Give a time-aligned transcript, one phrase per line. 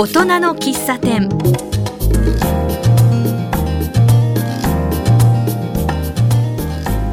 [0.00, 1.28] 大人の喫茶店。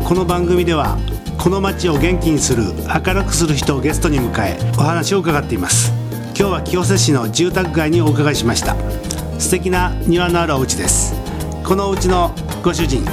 [0.05, 0.97] この番組では
[1.37, 2.63] この街を元気にする
[3.05, 5.91] 明るくする人をゲストに迎えお話を伺っています。
[6.27, 8.77] 今日は清瀬市の住宅街にお伺いしました。
[9.37, 11.13] 素敵な庭のあるお家です。
[11.65, 12.33] このお家の
[12.63, 13.03] ご主人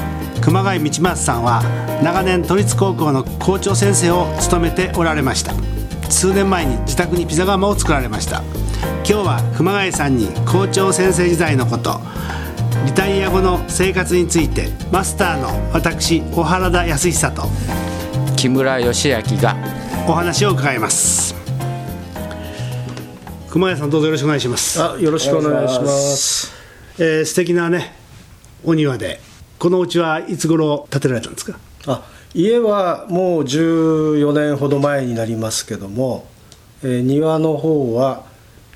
[0.40, 1.64] 熊谷道松さんは
[2.00, 5.52] 長年都立高校の校長先生を務めておられました。
[6.08, 8.44] 数年前に自宅にピザ窯を作られました。
[8.82, 12.00] 今日は熊谷さんに校長先生時代のこと
[12.86, 17.42] リタイア後の生活についてマスターの私小原田康久と
[18.36, 19.56] 木村義明が
[20.08, 21.34] お話を伺います。
[23.50, 24.82] 熊谷さんどうぞよろしくお願いします。
[24.82, 26.52] あよろしくお願いします。
[26.98, 27.94] えー素敵なね
[28.64, 29.20] お庭で
[29.58, 31.58] このお家はいつ頃建てられたんですか？
[31.86, 32.02] あ
[32.34, 36.26] 家はもう14年ほど前になりますけども、
[36.82, 38.24] えー庭の方は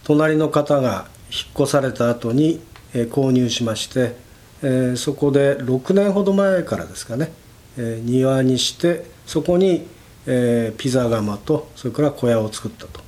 [0.08, 2.60] 隣の方が引っ越された後に、
[2.94, 4.16] え購入しまして、
[4.62, 7.30] えーそこで6年ほど前からですかね、
[7.76, 9.86] えー庭にしてそこに、
[10.24, 13.02] えーピザ窯とそれから小屋を作ったと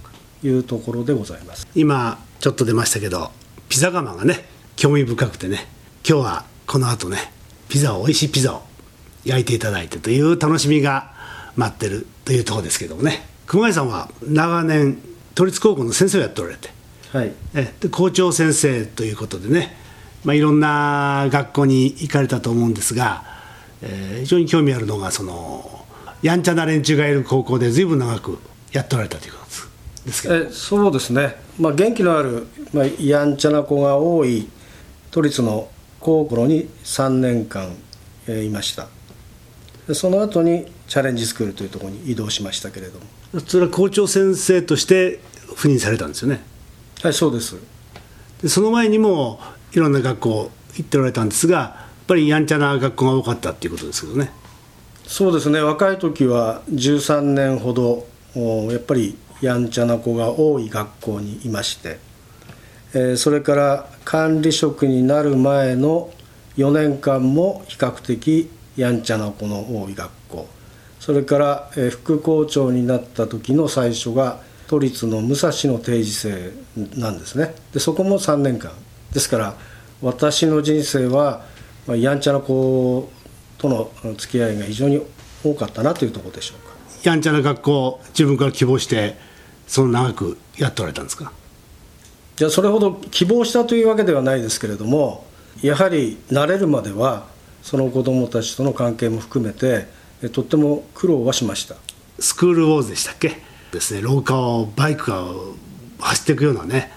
[0.47, 1.67] いうところでございます。
[1.75, 3.31] 今ちょっと出ましたけど
[3.71, 4.45] ピザ窯がね
[4.77, 5.69] 興味深くてね
[6.07, 7.33] 今日はこの後ね
[7.71, 8.63] ピザを美味しいピザを
[9.25, 11.13] 焼いていただいてという楽しみが
[11.57, 13.27] 待ってるというとこですけどもね。
[13.47, 14.99] 熊谷さんは長年
[15.35, 16.79] 都立高校の先生をやっておられて
[17.13, 17.33] はい。
[17.55, 19.75] えで校長先生ということでね、
[20.25, 23.25] まあ、いろんな学校に行かれたと思うんですが、
[23.83, 25.85] えー非常に興味あるのがその
[26.23, 28.39] やんちゃな連中がいる高校で随分長く
[28.73, 29.69] やっておられたということです。
[30.07, 30.35] ですけど。
[30.37, 34.49] えそうですね、まあ、元気のある、まあ、やんちゃな子が多い
[35.11, 37.75] 都立の高校に3年間、
[38.29, 38.89] えーいました。
[39.89, 43.07] でその後にチャレンジスクールというところに移動しましたけれども。
[43.47, 45.21] それは校長先生として
[45.55, 46.41] 赴任されたんですよね
[47.03, 47.57] はいそうです。
[48.43, 49.41] でその前にも
[49.73, 54.31] いろんな学校行っておられたんですがやっぱりやんちゃな学校が多かったっていうことですけどね。
[55.07, 55.61] そうですね。
[55.61, 58.07] 若い時は13年ほど
[58.71, 61.99] やっぱりやんちゃな子が多い学校にいまして、
[62.93, 66.13] えーそれから管理職になる前の
[66.59, 70.49] 4年間も比較的やんちゃな子の多い学校。
[70.99, 74.41] それから、え副校長になった時の最初が
[74.71, 76.53] 都立の武蔵野定時制
[76.95, 77.57] なんですね。
[77.73, 78.71] でそこも3年間。
[79.13, 79.57] ですから
[80.01, 81.45] 私の人生は、
[81.89, 83.11] まあ、やんちゃな子
[83.59, 85.03] との付き合いが非常に
[85.43, 86.73] 多かったなというところでしょうか。
[87.03, 89.17] やんちゃな学校自分から希望して
[89.67, 91.33] その長くやっておられたんですか？
[92.37, 95.27] じゃあそれほど希望したというわけではないですけれども
[95.63, 97.27] やはり慣れるまでは
[97.65, 99.89] その子どもたちとの関係も含めて
[100.23, 101.75] えとっても苦労はしました。
[102.21, 103.50] スクールウォーズでしたっけ？
[103.73, 105.25] ですね廊下をバイクが
[106.01, 106.91] 走っていくようなね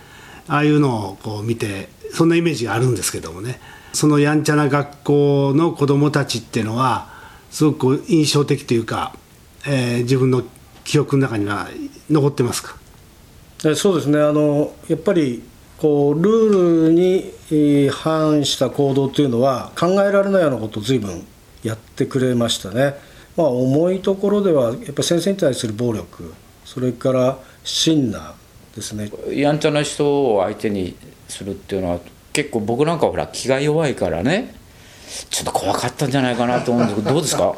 [0.48, 3.60] ああいうのをこう見てそんなイメージがあるんですけどもね。
[3.94, 7.10] そのやんちゃな学校の子どもたちっていうのは
[7.52, 9.16] すごく印象的というか、
[9.68, 10.44] えー自分の
[10.84, 11.68] 記憶の中には
[12.10, 12.76] 残ってますか？
[13.76, 14.20] そうですね。
[14.20, 15.44] あのやっぱり
[15.78, 21.26] こうルールに反した行動というのは考えられないようなことを随分
[21.62, 22.96] やってくれましたね、
[23.38, 26.34] まあ、重いところではやっぱ先生に対する暴力
[26.74, 29.12] それからシンナーですね。
[29.32, 30.96] やんちゃな人を相手に
[31.28, 32.00] するっていうのは
[32.32, 34.56] 結構僕なんかほら気が弱いからね。
[35.30, 37.54] ちょっと怖かったんじゃないかなと思うんですけどどうですか？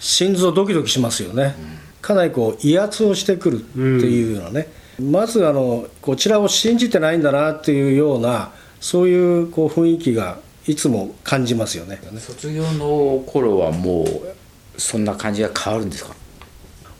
[0.00, 1.54] 心臓ドキドキしますよね、
[2.00, 12.00] かなりこう威圧をしてくるっていうようなね、まずあのこちらを信じてないんだなっていうようなそういうこう雰囲気がいつも感じますよね。
[12.18, 16.14] 卒業の頃はもうそんな感じが変わるんですか？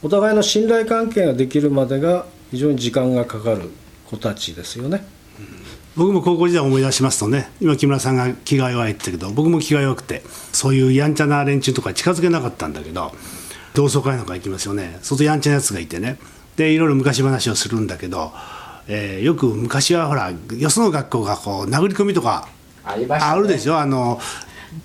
[0.03, 3.71] お互いの信頼関係ができるまでが非常に時間がかかる
[4.07, 5.05] 子たちですよね。
[5.97, 10.23] 僕も高校時代を思い出しますとね今木村さんが気が弱いって言ったけど僕も気が弱くて
[10.53, 13.11] そういうやんちゃな連中とか近づけなかったんだけど
[13.75, 14.99] 同窓会なんか行きますよね。
[15.03, 16.19] 外やんちゃなやつがいてね。
[16.57, 18.33] でいろいろ昔話をするんだけど、
[18.87, 22.49] えーよく昔はほらよその学校がこう殴り込みとか
[22.85, 23.79] あるでしょ？
[23.79, 24.21] あの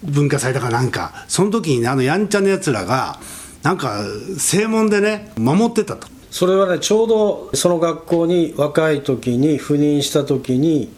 [0.03, 1.25] 文化祭とかなんか。
[1.27, 3.19] その時にねあのやんちゃなやつらが
[3.63, 4.03] なんか
[4.37, 6.07] 正門でね守ってたと。
[6.29, 10.91] それはねちょうどその学校に若い時に赴任した時に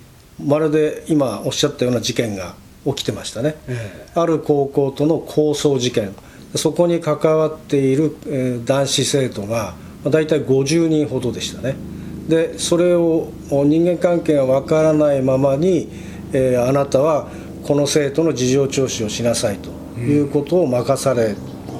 [0.43, 3.55] まるで今おっしゃったような事件が起きてましたね、
[4.13, 6.13] ある高校との抗争事件。
[6.55, 11.75] そこに関わっている、えー男子生徒がまあ大体50人ほどでしたね。
[12.29, 15.89] でそれを人間関係がわからないままに、
[16.31, 17.27] えーあなたは
[17.63, 19.69] この生徒の事情聴取をしなさいと
[19.99, 21.35] いうことを任され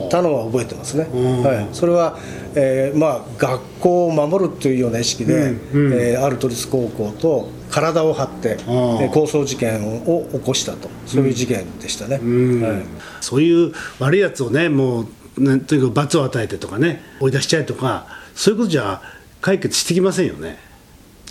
[0.10, 2.18] たのは覚えてますね、はい、それは、
[2.56, 5.94] えーまあ、学校を守るというような意識で、うんうん。
[5.94, 10.90] えーある都立高校と体を張って、えー抗争事件を起こしたと。
[11.06, 12.20] そういう事件でしたね。
[12.22, 12.62] うん。
[12.62, 12.84] はい。
[13.22, 15.06] そういう悪いやつをねもう
[15.38, 19.02] ねとにかく罰を与えてとかね追い出しちゃえとかそういうことじゃ
[19.42, 20.58] 解決してきませんよね。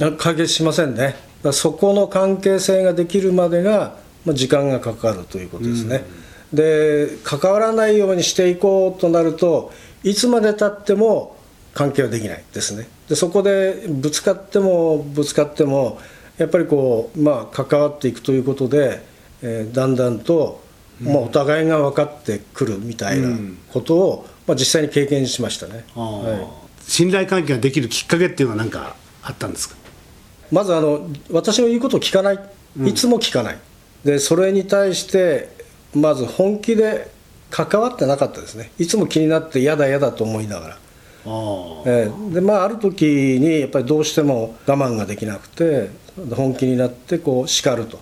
[0.01, 1.15] あ解決しませんね、
[1.53, 6.05] そこの関係性ができるまでが、まあ、時間がかかるということですね、
[6.55, 9.73] で関わらないようにしていこうとなると、
[10.03, 11.37] いつまでたっても
[11.75, 15.99] 関係はできないですね、でそこでぶつかってもぶつかっても、
[16.39, 19.03] やっぱりこう、まあ、関わっていくということで、
[19.43, 20.63] えーだんだんと、
[21.01, 23.37] まあ、お互いが分かってくるみたいな
[23.73, 25.85] ことを、まあ、実際に経験しましたね。
[25.95, 26.91] はい。
[26.91, 29.77] 信頼関係ができるきっかけっていうのは何かあったんですか？
[30.53, 32.39] まずあの私の言うことを聞かない、
[32.85, 33.59] いつも聞かない、
[34.05, 35.49] でそれに対して、
[35.95, 37.11] まず本気で
[37.51, 40.79] 関わってなかったですね、いつも気になって、嫌だ、嫌だと思いながら、あ
[41.27, 42.35] あええ。
[42.35, 45.91] でまあ、ある時にやっぱりどうしても我慢ができなくて、
[46.35, 47.99] 本気になってこう叱ると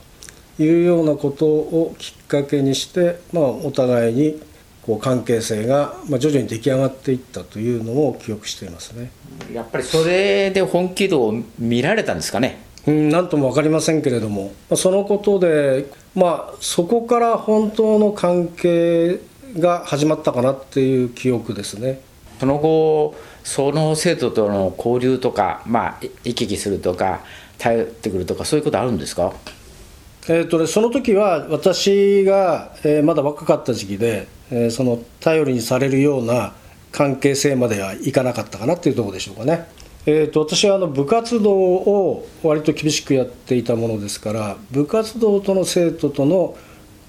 [0.58, 4.42] いうようなことをきっかけにして、まあ、お互いに
[4.82, 9.10] こう関係性が、まあ、徐々に出来上がっていったというのを記憶していますね。
[9.52, 19.20] やっぱりそれで本気度を見られたんですかねうん、なんとも分かりませんけれども、まあそのことで、まあ、そこから本当の関係
[19.58, 22.00] が始まったかなっていう記憶ですね。
[22.40, 23.14] その後
[23.44, 27.20] その生徒との交流とかまあい行き来するとか
[27.58, 29.32] 頼ってくるとかそういうことあるんですか？
[30.28, 36.52] えーとね、その時は私が、えーまだ若かった時期で、えーその頼りにされるような
[36.90, 39.66] 関係性まではいかなかったかなっていうところでしょうかね。
[40.04, 46.56] えー、と私はあの部活動を割と厳しくやっていたものですから部活動との生徒との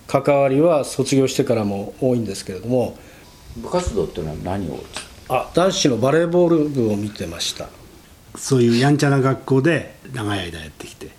[0.06, 2.95] 関わりは卒業してからも多いんですけれども
[3.57, 4.80] 部活動っていうのは何を？
[5.30, 7.69] あ男子のバレーボール部を見てました。
[8.36, 11.10] そういうやんちゃな学校で長い間やってきて。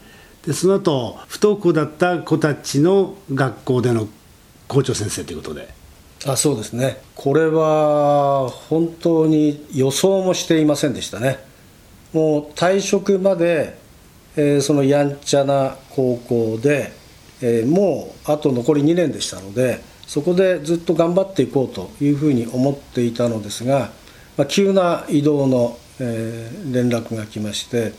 [0.47, 4.09] でその後不登校だった子たちの学校での
[4.69, 5.69] 校長先生ということで。
[6.27, 7.01] あそうですね。
[7.15, 11.39] これは本当に予想もしていませんでしたね
[12.15, 13.77] もう退職まで、
[14.37, 16.93] えーそのやんちゃな高校で、
[17.43, 23.91] えーもうあと残り2年でしたのでそこでずっと頑張っていこうというふうに思っていたのですが、
[24.37, 27.93] まあ、急な移動の、えー連絡が来まして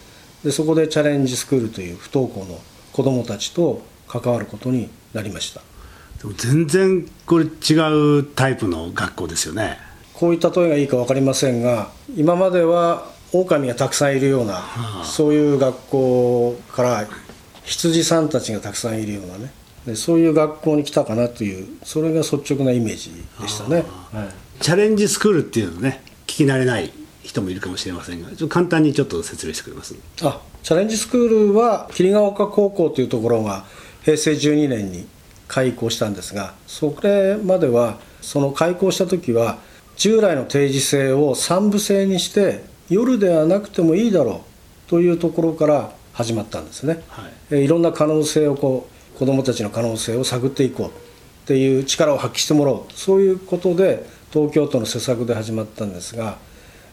[0.43, 2.59] でそこでチャレンジスクールという不登校の
[2.93, 5.61] 子どもたちと関わることになりました。
[6.19, 9.77] でも全然これ違うタイプの学校ですよね。
[10.13, 14.63] こういう例えがいいか分かりませんが今までは狼がたくさんいるような、
[15.03, 17.07] そういう学校から
[17.63, 19.51] 羊さんたちがたくさんいるようなね。
[19.85, 24.63] でそういう学校に来たかなというそれが率直なイメージでしたね、はい。
[24.63, 26.91] チャレンジスクールっていうのね聞き慣れない
[27.21, 29.95] 人もいるかもしれませんがちょっと簡単にちょっと説明してくれます？
[30.23, 33.65] あチャレンジスクールは桐ヶ丘高校というところが
[34.03, 35.07] 平成12年に
[35.47, 39.59] 開校したんですがそれまではその開校した時は
[39.97, 44.43] 従来の定時制を3部制にして夜ではなくてもいいだろ
[44.87, 47.33] うというところから始まったんですね、はい。
[47.51, 50.91] えいろんな可能性をこう子どもたちの可能性を探っていこうっ
[51.47, 56.37] ていう力を発揮してもらおうそういうことで東京都の施策で始まったんですが、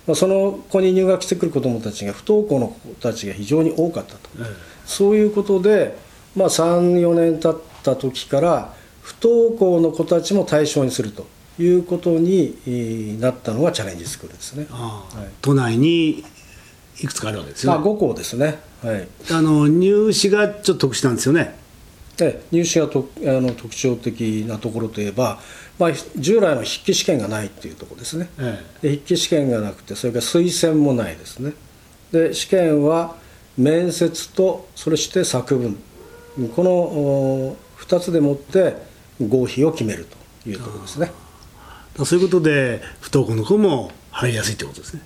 [0.06, 4.30] まあ、その子に入学してくる子どもたちが不登校の子たちが非常に多かったと、
[4.86, 5.96] そういうことで、
[6.36, 11.26] まあ、34年経った時から不登校の子たちも対象にすると
[11.62, 14.66] いうことにえーなったのがチャレンジスクールですね。
[14.70, 15.28] はい。
[15.40, 16.24] 都内に
[17.00, 21.56] いくつかあるわけですまあ、よね5校ですね、はい、あの入試がちょっと特殊なんですよね。
[22.16, 25.40] で入試がとあの特徴的なところといえば、
[25.78, 31.52] まあ、従来の筆記試験がないっていうところですね、えで筆記試験がなくてそれから推薦もないですね。
[32.12, 33.16] で試験は
[33.56, 35.78] 面接とそれして作文。
[36.54, 38.76] この2つでもって
[39.20, 40.06] 合否を決める
[40.44, 41.10] というところですね。
[41.10, 41.31] え
[42.04, 45.02] そういうことで不登校の子も入りやすいってことですね。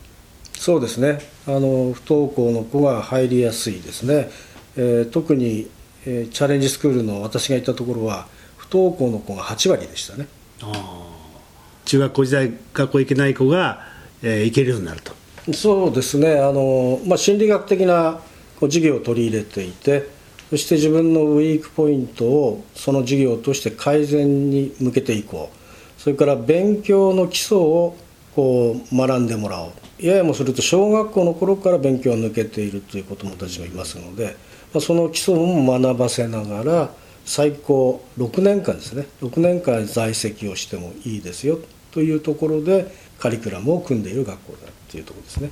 [0.55, 1.19] そうですね。
[1.47, 4.31] あの不登校の子が入りやすいですね、
[4.77, 5.69] えー特に、
[6.07, 8.27] えーチャレンジスクールの私が行ったところは
[8.57, 10.27] 不登校の子が8割でしたね。
[10.63, 11.07] ああ
[11.85, 13.87] 中学校時代学校行けない子が、
[14.23, 15.13] えー行けるようになると。
[15.53, 16.41] そうですね。
[16.41, 18.21] あの、まあ、心理学的な
[18.59, 20.09] こう授業を取り入れていて
[20.51, 25.57] そして自分のウィークポイントをその授業として改善に向けていこう
[26.07, 27.97] それから勉強の基礎を
[28.37, 29.73] こう学んでもらおう。
[29.99, 34.37] ややもすると小学校の頃から勉強を抜けているという子どもたちもいますので、
[34.73, 36.91] ま、その基礎も学ばせながら
[37.25, 39.09] 最高6年間ですね。
[39.21, 41.59] 6年間在籍をしてもいいですよ
[41.91, 42.87] というところで
[43.19, 44.59] カリキュラムを組んでいる学校だ
[44.89, 45.51] というところですね。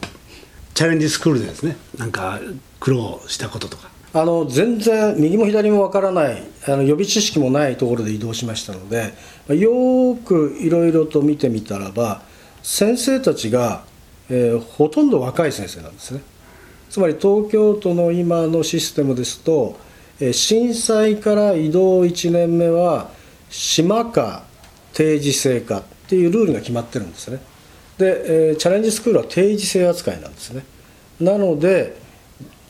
[0.72, 2.38] チャレンジスクールでですねなんか
[2.78, 3.93] 苦労したこととか。
[4.16, 9.12] あの全然右も左もわからないあの予備知識もないところで移動しましたので
[9.48, 12.22] よくいろいろと見てみたらば
[12.62, 13.84] 先生たちが、
[14.30, 16.22] えーほとんど若い先生なんですね。
[16.88, 19.76] つまり東京都の今のシステムですと、
[20.18, 23.10] えー震災から移動1年目は
[23.50, 24.44] 島か
[24.94, 27.40] 定時制かっていうルールが決まってるんですね。
[27.98, 30.64] で、えーチャレンジスクールは定時制扱いなんですね。
[31.20, 32.03] なので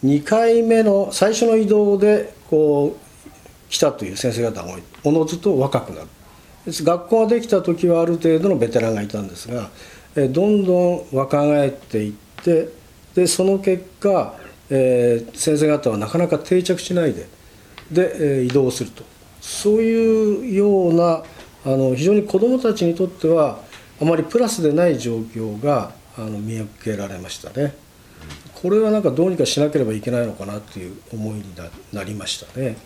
[0.05, 6.09] 2回目の最初の移動でこう来たという先生方がおのずと若くなる。
[6.67, 9.69] 学校ができた時はある程度のベテランがいたんですが
[10.31, 12.69] どんどん若返っていって
[13.15, 14.35] でその結果、
[14.71, 17.27] えー先生方はなかなか定着しないで
[17.91, 19.05] で、えー移動すると。
[19.41, 21.23] そういうような
[21.67, 23.61] あの非常に子どもたちにとっては
[24.01, 27.75] あまりプラスでない状況があの見受けられましたね。
[28.65, 32.79] これはなんかどうにかしなければいけないのかなという思いにななりましたね。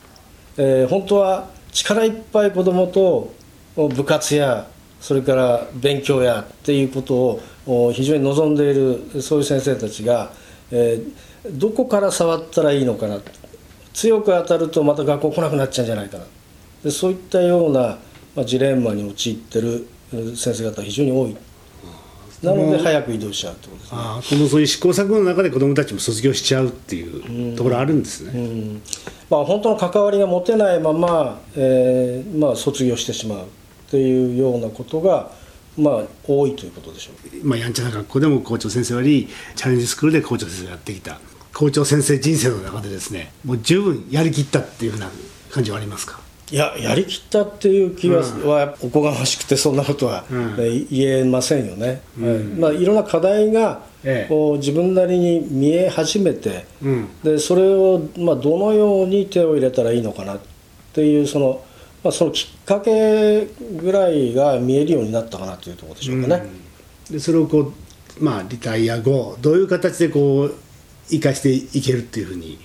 [0.57, 3.33] えー本当は力いっぱい子どもと
[3.77, 4.67] 部活や
[5.01, 10.33] それから勉強やっていうことを非常に望んでいるそういう先生たちが、
[10.73, 13.21] えーどこから触ったらいいのかな
[13.95, 16.25] 強く当たるとまた学校来なくなっちゃうんじゃないかな
[16.83, 17.99] でそういったような、
[18.45, 19.87] ジレンマに陥ってる
[20.37, 21.37] 先生方が非常に多い
[22.43, 23.99] なので早く移動しちゃうってことですね。
[24.01, 28.83] あーこのそういう試行錯誤の中で子どもたちも卒業しちゃうっていうところあるんですね、うん。
[29.29, 33.47] まあ、本当の関わりが持てないまま、えーまあ、卒業してしまう
[33.91, 35.33] というようなことが、
[35.77, 37.47] まあ、多いということでしょう。
[37.47, 41.21] まあ、やんちゃな学校でも校長先生よりチャレンジスクールで校長先生がやってきた。
[41.55, 45.11] 校長先生人生の中でですねもう十分やりきったっていうふうな
[45.51, 46.21] 感じはありますか？
[46.51, 50.25] いややりきったっていう気は,、はおこがましくてそんなことは、
[50.91, 52.39] 言えませんよね、はい。
[52.59, 54.29] まあ、いろんな課題が、ええ。
[54.29, 57.09] こう自分なりに見え始めて、うん。
[57.23, 60.39] でそれを、まあ、どのように手を入れたらいいのかなっ
[60.93, 61.65] ていうその,、
[62.03, 66.45] まあ、そのきっかけぐらいが見えるようになったかなというところでしょうかね。
[67.11, 67.73] でそれをこう
[68.25, 70.55] まあリタイア後どういう形でこう
[71.09, 72.59] 生かしていけるっていうふうに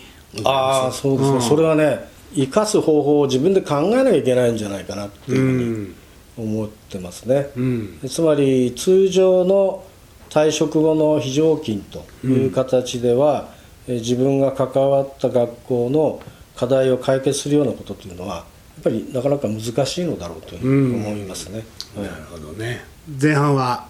[0.44, 1.42] ああますそうですね、ん。
[1.42, 5.96] それはね生かす方法を自分で考えなきゃいけないんじゃないかなっていうふうに
[6.38, 8.00] 思ってますね、うん。
[8.08, 9.84] つまり通常の
[10.30, 13.50] 退職後の非常勤という形では、
[13.88, 16.22] え自分が関わった学校の
[16.56, 18.44] 課題を解決するようなことというのはや
[18.80, 22.06] っぱりなかなか難しいのだろうというふうに思いますね、はい。
[22.06, 22.86] なるほどね。
[23.22, 23.88] 前半は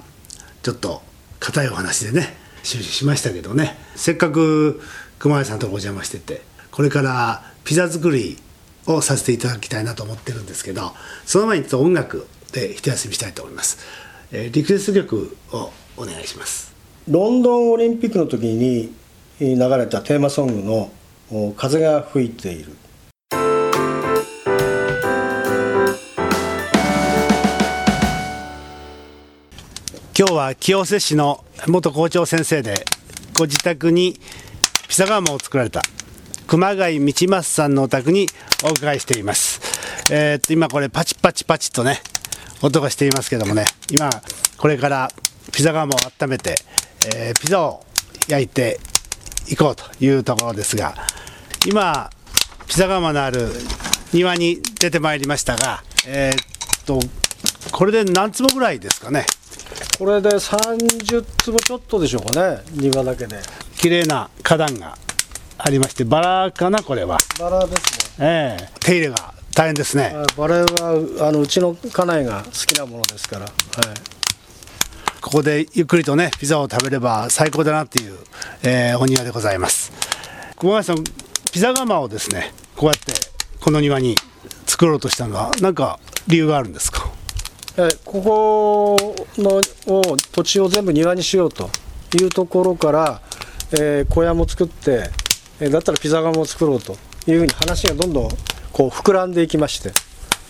[0.64, 1.02] ちょっと
[1.40, 3.78] 硬いお話でね終始しましたけどね。
[3.96, 4.82] せっかく
[5.20, 6.42] 熊谷さんとお邪魔してて
[6.74, 8.38] これからピザ作り
[8.88, 10.92] をさせていただきたいなと思ってるんですけど
[11.24, 13.78] その前にちょっと音楽で一休みしたいと思います、
[14.32, 16.74] えーリクエスト曲をお願いします。
[17.08, 18.92] ロンドンオリンピックの時に
[19.40, 20.92] 流れたテーマソングの
[21.30, 22.72] お「風が吹いている」
[30.18, 32.86] 今日は清瀬市の元校長先生で
[33.34, 34.20] ご自宅に
[34.88, 35.82] ピザ窯を作られた
[36.54, 38.28] 熊谷道正さんのお宅に
[38.64, 39.60] お伺いしています、
[40.14, 42.00] えーっと今これパチパチパチとね
[42.62, 43.66] 音がしていますけどもね。
[43.90, 44.12] 今
[44.60, 45.10] これから
[45.52, 46.54] ピザ窯を温めて、
[47.16, 47.84] えーピザを
[48.28, 48.80] 焼いて
[49.50, 50.94] いこうというところですが
[51.66, 52.12] 今
[52.68, 53.50] ピザ窯のある
[54.14, 57.00] 庭に出てまいりましたがえーっと
[57.72, 59.26] これで何坪ぐらいですかね？
[59.98, 63.40] これで30坪ちょっとでしょうかね庭だけで。
[63.76, 64.98] 綺麗な花壇が
[65.58, 68.26] ありましてバラかなこれは、バラですね。
[68.26, 68.70] ええ。
[68.80, 70.14] 手入れが大変ですね。
[70.16, 73.52] あバラはあのうちの家内が好きなものですから、はい、
[75.22, 78.18] ここでゆっくりとねピザを食べれば最高だなっていう、
[78.64, 79.92] えーお庭でございます。
[80.58, 81.04] 小林さん
[81.52, 83.14] ピザ窯をですねこうやって
[83.62, 84.16] この庭に
[84.66, 87.10] 作ろうとしたのは何か理由があるんですか？
[87.78, 89.62] えここの
[89.94, 91.70] を土地を全部庭にしようと
[92.20, 93.22] いうところから、
[93.74, 95.23] えー小屋も作って、えー
[95.70, 98.30] だったらピザ窯も作ろうというふうに話がどんどん
[98.72, 99.92] こう膨らんでいきまして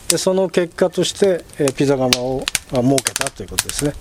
[0.10, 3.94] でその結果として、えーピザ窯をあ設けたということですね。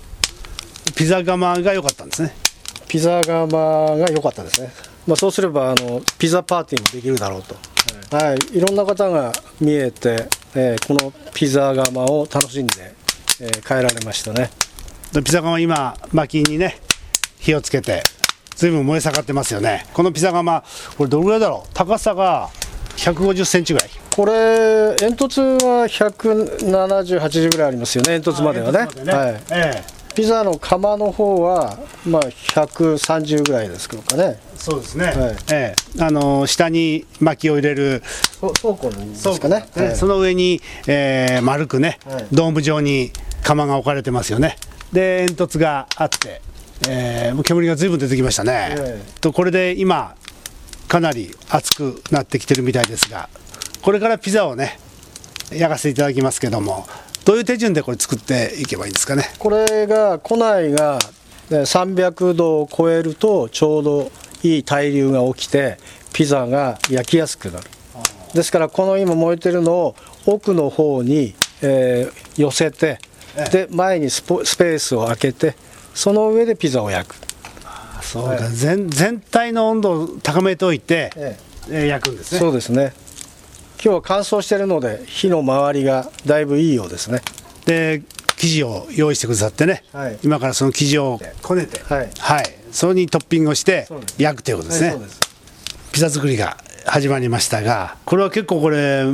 [0.95, 2.33] ピザ窯が良かったんですね。
[2.87, 3.47] ピザ窯
[3.97, 4.71] が良かったですね、
[5.07, 7.55] まあ、そうすればあのピザパーティーもできるだろうと、
[8.15, 12.93] はい、いろんな方が見えて、えーこのピザ窯を楽しんで、
[13.41, 14.51] えー帰られましたね。
[15.13, 16.77] でピザ窯今薪にね
[17.39, 18.03] 火をつけて
[18.55, 19.85] 随分燃え盛ってますよね。
[19.93, 20.63] このピザ窯
[20.97, 21.69] これどれぐらいだろう？
[21.73, 22.49] 高さが
[22.97, 23.89] 150センチぐらい。
[24.11, 28.79] これ煙突は17080ぐらいありますよね煙突まではね。
[28.79, 29.41] はい。
[29.51, 30.03] ええ。
[30.13, 34.39] ピザの窯の方はまあ130ぐらいですけどかね。
[34.55, 35.35] そうですね、はい。
[35.51, 36.03] ええ。
[36.03, 38.03] あの下に薪を入れる
[38.39, 39.65] そ倉庫にですかね。
[39.75, 42.27] ねその上に、えー丸くね、はい。
[42.31, 44.55] ドーム状に窯が置かれてますよね。
[44.93, 46.41] で煙突があって、
[46.89, 50.15] えーもう煙がずいぶん出てきましたね、えとこれで今
[50.87, 53.29] かなり熱くなってきてるみたいですが
[53.81, 54.77] これからピザをね
[55.51, 56.85] 焼かせていただきますけども
[57.25, 59.23] どういう手順でこれ作っていけばいいんですかね？
[59.39, 60.99] これが庫内が
[61.49, 64.11] えー300度を超えるとちょうど
[64.43, 65.77] いい対流が起きて
[66.11, 67.67] ピザが焼きやすくなる。
[68.33, 72.99] ですからこの今燃えてるのを奥の方に、えー寄せて
[73.37, 73.67] ええ。
[73.67, 75.55] で前にスポスペースを空けて
[75.93, 77.15] その上でピザを焼く、
[78.01, 81.37] そうか、全全体の温度を高めておいて、え
[81.69, 81.85] え。
[81.85, 82.39] ー焼くんですね。
[82.39, 82.93] そうですね。
[83.83, 87.21] 今日は乾燥してるので火の回りがだいぶいいようですね。
[87.65, 88.01] で
[88.37, 90.19] 生地を用意してくださってね、はい。
[90.23, 92.09] 今からその生地をこねて、はい。
[92.71, 95.19] それにトッピングをして焼くということですね、はいそうです。
[95.93, 99.05] ピザ作りが始まりましたがこれは結構これ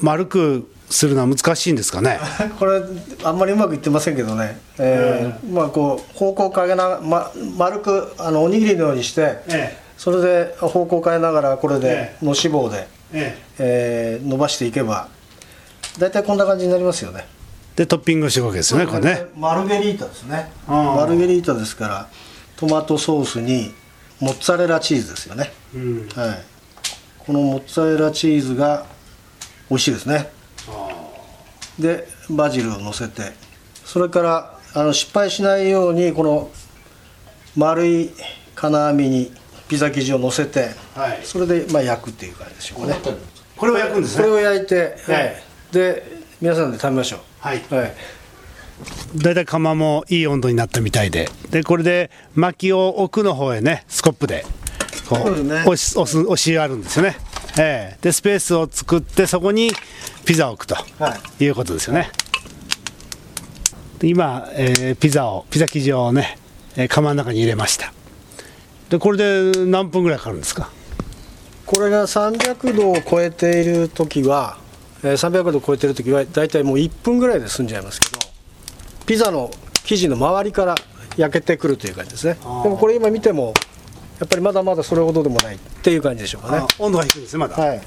[0.00, 2.18] 丸くするのは難しいんですかね？
[2.58, 2.80] これ
[3.24, 14.20] あんまりうまくいってませんけどね、えーまあこう方向変えなま丸くあのおにぎりのようにして、えそれで方向変えながらこれでえのし棒で、ええ。
[14.22, 15.08] ー伸ばしていけば
[15.98, 17.26] 大体こんな感じになりますよね。
[17.76, 19.26] でトッピングをしていくわけですよねこれね。
[19.36, 20.50] マルゲリータですね。
[20.66, 22.08] マルゲリータですから
[22.56, 23.74] トマトソースに
[24.20, 26.08] モッツァレラチーズですよね、うん。
[26.14, 26.44] はい、
[27.18, 28.86] このモッツァレラチーズが
[29.68, 30.30] 美味しいですね
[31.78, 33.32] でバジルをのせて
[33.84, 36.50] それからあの失敗しないようにこの
[37.56, 38.10] 丸い
[38.54, 39.32] 金網に
[39.68, 41.20] ピザ生地をのせて、はい。
[41.24, 42.96] それでまあ焼くっていう感じでしょうかね。
[43.56, 45.14] これを焼くんですこれねを焼いて、はい。
[45.14, 46.02] はいで
[46.40, 47.20] 皆さんで食べましょう。
[47.40, 47.62] はい。
[47.70, 47.92] はい。
[49.16, 51.28] だいたい釜もいい温度になったみたいで。
[51.50, 54.44] でこれで薪を奥の方へねスコップで
[55.08, 55.54] こそうですね。
[55.60, 57.16] 押し押す押しあるんですよね、
[57.58, 57.98] ええ。
[58.02, 59.70] でスペースを作ってそこに
[60.24, 61.46] ピザを置くと、、はい。
[61.46, 62.10] うことですよね。
[63.98, 66.38] で今、えーピザをピザ生地をね、
[66.76, 67.92] えー釜の中に入れました。
[68.90, 69.18] でこれ
[69.52, 70.70] で何分ぐらいかかるんですか？
[71.66, 74.58] これが300度を超えている時は、
[75.02, 78.18] えー300度を超えている時は大体もう1分ぐらいで済んじゃいますけど
[79.06, 79.50] ピザの
[79.84, 80.74] 生地の周りから
[81.16, 82.34] 焼けてくるという感じですね。
[82.34, 83.54] でもこれ今見ても
[84.18, 86.58] やっぱりまだまだそれほどでもないっていう感じでしょうかね。
[86.58, 87.80] あ温度が低いんですねまだ、はい。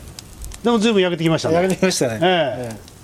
[0.63, 1.55] でも随分焼けてきましたね。
[1.55, 2.97] 焼けてきましたね、ええ。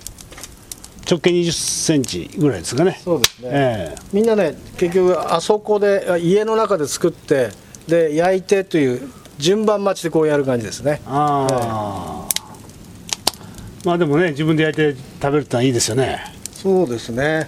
[1.10, 3.00] 直径2 0センチぐらいですかね。
[3.04, 7.50] そうですね、えみんなね結局あそこであ家の中で作って
[7.88, 11.02] で焼いてという順番待ちでこうやる感じですね。
[11.02, 11.48] えあ。
[11.50, 12.28] あ、
[13.86, 16.20] まあでもね自分で焼いて食べるってのはいいですよね。
[16.52, 17.48] そうですね。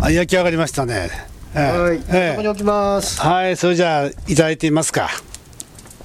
[0.00, 1.08] あ焼き上がりましたね。
[1.10, 3.18] ええはい、ええここに置きます。
[3.18, 3.56] はい。
[3.56, 5.08] それじゃあいただいてみますか。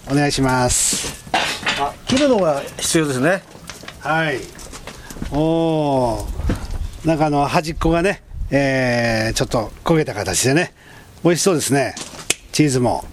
[0.10, 1.26] お願いします。
[1.78, 3.44] あ切るのが必要ですね。
[4.00, 4.40] はい。
[5.30, 6.28] おお
[7.04, 10.74] なんかあの端っこがねえーちょっと焦げた形でね
[11.24, 11.96] 美味しそうですね。
[12.54, 13.04] チーズも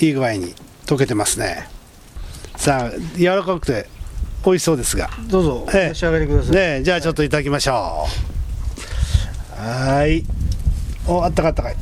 [0.00, 0.54] いい具合に
[0.86, 1.68] 溶けてますね。
[2.56, 3.88] さあ柔らかくて
[4.46, 5.10] 美味しそうですが。
[5.28, 5.84] どうぞおえ。
[5.84, 9.60] え召し上がりください、ねじゃあちょっといただきましょう。
[9.60, 10.24] はーい
[11.06, 11.76] おあったかいあったかい。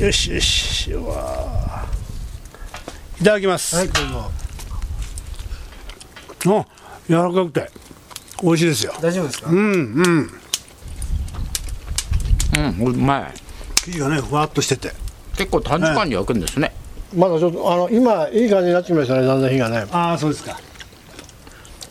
[0.00, 1.86] よしよしうわ
[3.20, 4.30] いただきます、はいどうぞ。
[6.60, 6.66] あ
[7.08, 7.70] 柔らかくて
[8.42, 8.94] 美味しいですよ。
[9.00, 10.30] 大丈夫ですか、うんうん。
[12.56, 13.34] うんうまい。
[13.84, 14.92] 生地がねふわっとしてて。
[15.36, 16.74] 結構短時間に焼くんですね、
[17.14, 19.86] まだちょっとあの今いい感じになってきましたねだんだん火がね。
[19.92, 20.58] ああそうですか。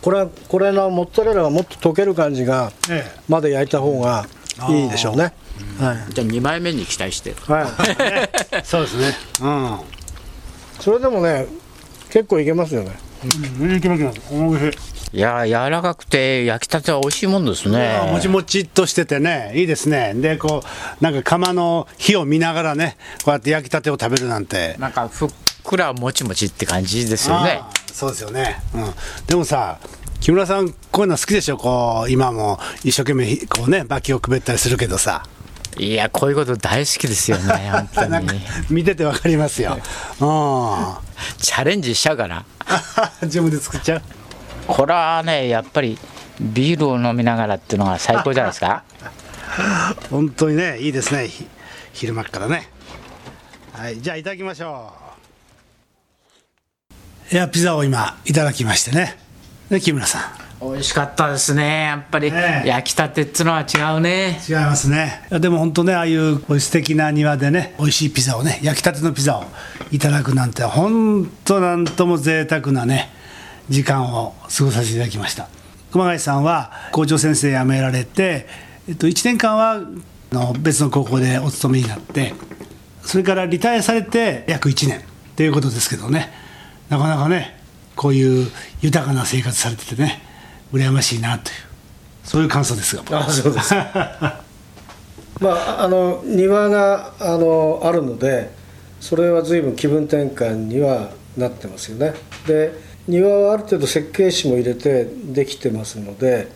[0.02, 4.26] これはこれのモッツァレラがもっと溶ける感じがえまで焼いた方が
[4.70, 5.32] いいでしょうね。
[5.78, 7.34] はい、じゃあ2枚目に期待して。
[7.46, 7.66] はい、
[8.00, 8.30] え
[8.64, 9.14] そうですね。
[9.40, 9.80] うん。
[10.80, 11.46] それでもね
[12.10, 12.98] 結構いけますよね。
[13.60, 13.76] うん。
[13.76, 14.72] いきますいきまい。
[14.72, 17.96] しいいやー柔らかくて焼きたては美味しいもんですね。
[17.96, 20.12] あもちもちっとしててねいいですね。
[20.14, 20.62] でこ
[21.00, 24.76] うなんか釜の火を見ながらねこうやって焼きたてを食べるなんて。
[24.78, 25.28] なんかふっ
[25.64, 27.62] くらもちもちって感じですよね。
[27.98, 28.94] そうですよね、うん、
[29.26, 29.78] でもさ
[30.20, 31.56] 木村さんこういうの好きでしょ？
[31.56, 35.24] こう今も一生懸命こうね薪をくべったりするけどさ。
[35.78, 38.40] いやこういうこと大好きですよね 本当に。
[38.68, 39.78] 見ててわかりますよ、うん、
[41.38, 42.44] チャレンジしちゃうかな。
[43.22, 44.02] 自分で作っちゃう？
[44.66, 45.96] これはねやっぱり
[46.40, 48.82] ビールを飲みながらっていうのが最高じゃないですか？
[50.10, 51.28] 本当にねいいですね。
[51.28, 51.46] ひ
[51.92, 52.68] 昼間っからね。
[53.72, 54.92] はいじゃあいただきましょ
[57.30, 57.34] う。
[57.34, 59.16] いやピザを今いただきましてね
[59.70, 60.22] で木村さん。
[60.60, 64.40] 美味しかったですねやっぱり、ええ焼きたてっつのは違うね。
[64.48, 65.22] 違いますね。
[65.30, 69.44] でも本当ねああいう素敵な庭でね美味しいピザをね焼きたてのピザを
[69.92, 73.10] いただくなんて本当なんとも贅沢なね
[73.68, 75.48] 時間を過ごさせていただきました。
[75.92, 78.46] 熊谷さんは校長先生辞められて、
[78.88, 82.34] えっと、1年間はあの別の高校でお勤めになって
[83.02, 85.02] それからリタイアされて約1年
[85.36, 86.30] ということですけどね
[86.90, 87.57] なかなかね
[87.98, 88.48] こういう
[88.80, 90.22] 豊かな生活されててね
[90.72, 91.56] 羨ましいなという
[92.22, 93.74] そういう感想ですがあそうです。
[95.40, 98.50] まああの庭があのあるので
[99.00, 102.14] それは随分気分転換にはなってますよね。
[102.46, 102.72] で
[103.08, 106.48] 庭はある程度設計士も入れてできてますので、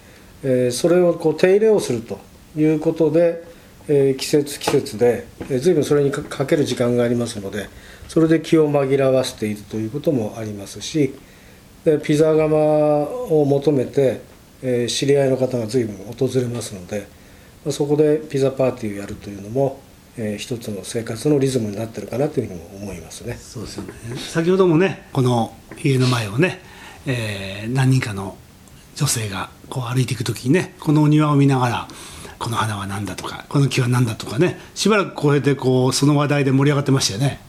[0.45, 2.21] えーそれをこう手入れをすると
[2.57, 3.43] いうことで、
[3.89, 7.69] えー季節季節で、えー随分それにかかける時間がありますので
[8.09, 11.15] それで気を紛らわせているということもありますし
[11.85, 12.47] でピザ窯
[13.31, 14.21] を求めて、
[14.63, 17.07] えー知り合いの方が随分訪れますので
[17.65, 19.81] まあそこでピザパーティーをやるというのも、
[20.17, 23.35] えー一つの生活のリズムになってるかなというふうにも思いますね。
[23.35, 23.93] そうですよね。
[24.17, 26.61] 先ほどもねこの家の前をね、
[27.07, 28.37] えー何人かの
[28.95, 31.89] 女性がこう歩いていく時にねこのお庭を見ながら
[32.39, 37.41] この花は何だとかこの木は何だとかねしばらくこうやってこうその話題で盛り上がってましたよね。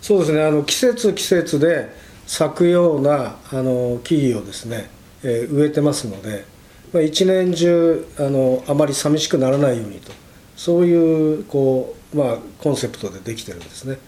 [0.00, 0.42] そうですね。
[0.42, 1.88] あの季節季節で
[2.28, 4.90] 咲くようなあの木々をですね、
[5.24, 6.44] えー植えてますので、
[6.92, 10.12] まあ、一年中あのあまり寂しくならないようにと
[10.54, 13.98] そういうこう、まあ、コンセプトでできてるんですね。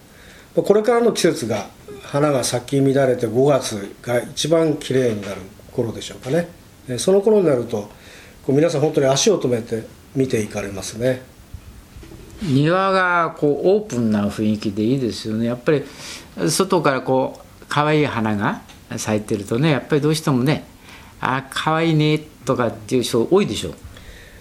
[0.55, 1.67] まあこれからの季節が
[2.03, 6.47] 花が咲き乱れて5月が一番綺麗になる頃でしょうかね。
[6.87, 7.89] えその頃になると
[8.45, 9.83] こう皆さん本当に足を止めて
[10.15, 11.23] 見ていかれますね。
[12.43, 15.47] 庭がこうオープンな雰囲気でいいですよね。
[15.47, 15.83] やっぱり
[16.49, 18.61] 外からこう可愛い花が
[18.97, 20.65] 咲いてるとねやっぱりどうしてもね
[21.21, 23.73] あ可愛いねとかっていう人多いでしょ？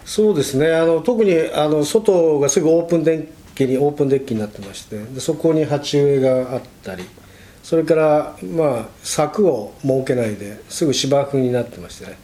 [0.05, 0.73] そうですね。
[0.73, 7.05] あの特にあの外がすぐオープンデッキにオープンデッキになってましてでそこに鉢植えがあったり
[7.63, 12.19] それからまあ柵を設けないですぐ芝生になってましてね。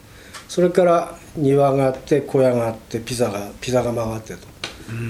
[0.49, 4.47] それから庭があって小屋があってピザがピザ窯があってと、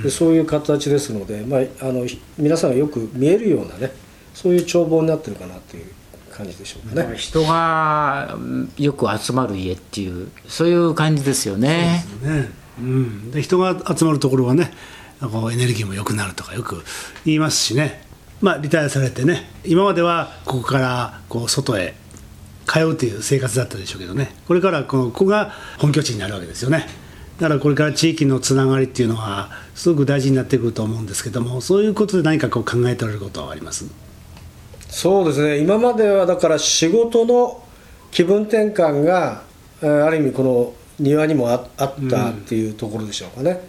[0.02, 2.06] でそういう形ですので、まあ、あの
[2.36, 3.92] 皆さんがよく見えるようなね
[4.36, 5.86] そういう眺望になってるかなという
[6.30, 7.16] 感じでしょうかね。
[7.16, 12.04] 人がうんよく集まる家っていうそういう感じですよね。
[12.22, 12.50] ね。
[12.78, 14.70] うん、で人が集まるところはね
[15.20, 16.84] こうエネルギーも良くなるとかよく
[17.24, 18.02] 言いますしね、
[18.42, 19.48] まあ、リタイアされてね。
[19.64, 21.94] 今まではここからこう外へ
[22.66, 24.34] 通うという生活だったでしょうけどね。
[24.46, 26.86] これからこのここが本拠地になるわけですよね。
[27.40, 33.86] だからこれから地域のつながりっていうのはすごく大事になってくると思うんですけどもそういうことで何かこう考えておられることはあります？
[34.88, 35.58] そうですね。
[35.58, 37.62] 今まではだから仕事の
[38.10, 39.42] 気分転換が
[39.82, 43.60] えーある意味この庭にもああったっていうところでしょうかね、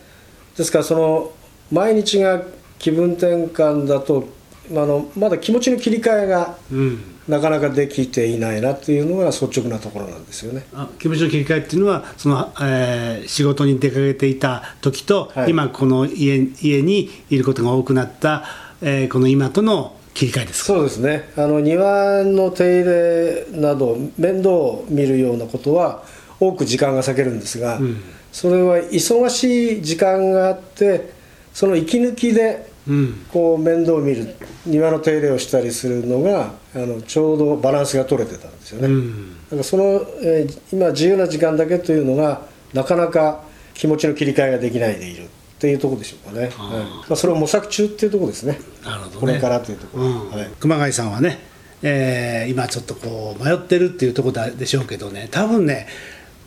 [0.56, 1.32] ですからその
[1.71, 2.41] 毎日が
[2.80, 4.27] 気分転換だと
[4.71, 7.13] まああのまだ気持ちの切り替えがうん。
[7.27, 10.65] なかなかできていないなっていうのが率直なところなんですよね。
[10.73, 15.49] あ気持ちの切り替えっていうのはその、えー仕事に出かけていた時と、はい。
[15.51, 18.45] 今この家家にいることが多くなった、
[18.82, 20.65] えーこの今との切り替えですか？
[20.65, 21.30] そうですね。
[21.38, 26.03] あの庭の手入れなど面倒を見るようなことは
[26.39, 28.01] 多く時間が割けるんですが、うん。
[28.32, 31.12] それは忙しい時間があって
[31.53, 33.25] その息抜きでうん。
[33.32, 34.34] こう面倒を見る
[34.65, 39.36] 庭の手入れをしたりするのがあのちょうどバランスが取れてたんですよね、うん。
[39.43, 39.84] だからその、
[40.23, 42.41] えー今自由な時間だけというのが
[42.73, 46.52] なかなか気持ちの切り替えができないでいるっていうところでしょうかね、はい。
[46.52, 48.60] まあ、それを模索中っていうところですね。
[48.86, 49.20] なるほどね。
[49.22, 50.32] これからというところ、うん。
[50.32, 50.50] はい。
[50.60, 51.39] 熊谷さんはね、
[51.84, 55.88] えー今ちょっとこう迷ってるっていうところでしょうけどね多分ね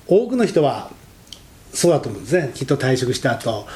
[0.09, 0.91] 多くの人は
[1.73, 2.51] そうだと思うんですね。
[2.55, 3.67] きっと退職した後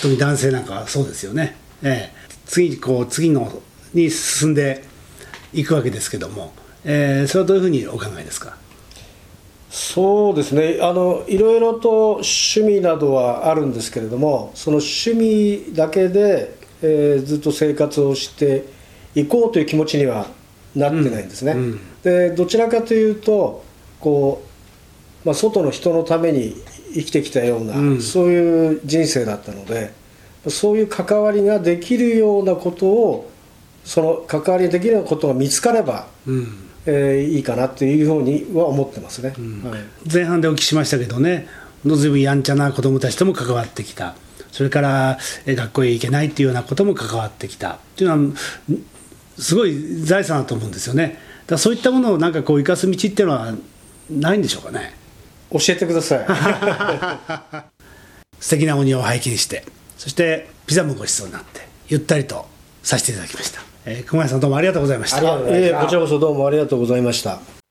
[0.00, 2.28] 特に男性なんかはそうですよね、ええ。
[2.46, 3.60] 次こう次の
[3.94, 4.84] に進んで
[5.52, 6.52] いくわけですけども、
[6.84, 8.56] えーそれはどういうふうにお考えですか？
[9.72, 10.80] そうですね。
[10.82, 18.66] あのいろいろと趣味などはあるんですけれどもその趣味だけで、えーずっと生活をして
[19.14, 20.26] いこうという気持ちには
[20.76, 21.80] なってないんですね、うんうん。
[22.02, 23.64] でどちらかというと
[23.98, 24.42] こ
[25.24, 26.54] う、まあ、外の人のために
[26.92, 28.02] 生きてきたような、うん。
[28.02, 29.94] そういう人生だったので
[30.48, 33.30] そういう関わりができるようなことを
[33.84, 39.34] その関わりができるようなことが見つかれば、うんえーいいかなっていうふうには思ってますね。
[39.38, 39.62] ん。
[39.68, 39.80] はい。
[40.12, 41.46] 前半でお聞きしましたけどね
[41.84, 44.14] ずいぶんやんちゃな子どもたちとも関わってきた。
[44.50, 47.72] それからえ学校へ行けないっていうようなことも関わってきた。
[47.72, 48.34] っていうのはん
[49.38, 51.18] すごい財産だと思うんですよね。
[51.46, 53.54] だそういったものをなんかこう生かす道っていうのは
[54.10, 54.94] ないんでしょうかね。
[55.50, 56.26] 教えてください。
[58.42, 59.64] 素敵なお庭を拝見して
[59.96, 62.46] そしてピザもごちそうになってゆったりと
[62.82, 65.18] させていただきました、えー、熊谷さんどうもありがとうございました。
[65.48, 67.61] ええこちらこそどうもありがとうございました